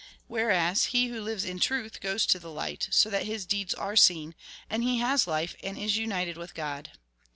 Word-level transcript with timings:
Whereas 0.27 0.85
he 0.85 1.09
who 1.09 1.21
lives 1.21 1.45
in 1.45 1.59
truth 1.59 2.01
goes 2.01 2.25
to 2.25 2.39
the 2.39 2.49
light, 2.49 2.87
so 2.89 3.07
that 3.11 3.27
his 3.27 3.45
deeds 3.45 3.75
are 3.75 3.95
seen; 3.95 4.33
and 4.67 4.81
he 4.83 4.97
has 4.97 5.27
life, 5.27 5.55
and 5.63 5.77
is 5.77 5.95
united 5.95 6.37
with 6.39 6.55
God. 6.55 6.89